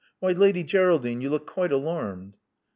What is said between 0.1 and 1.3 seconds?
Why, Lady Geraldine, you